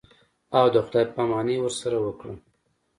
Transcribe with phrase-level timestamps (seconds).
[0.57, 2.37] او د خداى پاماني ورسره وکړم.